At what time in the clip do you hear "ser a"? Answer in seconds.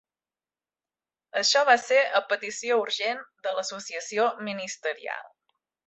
1.83-2.21